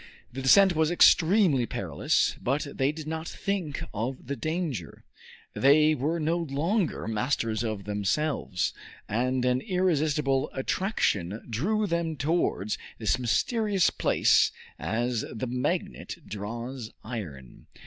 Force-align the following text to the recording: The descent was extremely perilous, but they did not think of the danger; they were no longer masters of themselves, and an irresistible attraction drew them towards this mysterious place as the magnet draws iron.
The 0.33 0.41
descent 0.41 0.75
was 0.75 0.89
extremely 0.89 1.67
perilous, 1.67 2.35
but 2.41 2.65
they 2.77 2.91
did 2.91 3.05
not 3.05 3.27
think 3.27 3.83
of 3.93 4.25
the 4.25 4.35
danger; 4.35 5.03
they 5.53 5.93
were 5.93 6.19
no 6.19 6.37
longer 6.37 7.07
masters 7.07 7.61
of 7.63 7.83
themselves, 7.83 8.73
and 9.07 9.45
an 9.45 9.61
irresistible 9.61 10.49
attraction 10.55 11.45
drew 11.47 11.85
them 11.85 12.15
towards 12.15 12.79
this 12.97 13.19
mysterious 13.19 13.91
place 13.91 14.51
as 14.79 15.21
the 15.31 15.45
magnet 15.45 16.15
draws 16.27 16.89
iron. 17.03 17.67